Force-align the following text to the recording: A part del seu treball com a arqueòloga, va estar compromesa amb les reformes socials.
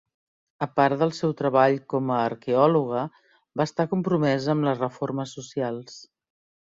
A 0.65 0.67
part 0.79 1.01
del 1.01 1.11
seu 1.17 1.33
treball 1.41 1.77
com 1.93 2.09
a 2.15 2.17
arqueòloga, 2.29 3.03
va 3.61 3.67
estar 3.71 3.87
compromesa 3.95 4.51
amb 4.55 4.67
les 4.69 4.83
reformes 4.85 5.37
socials. 5.41 6.01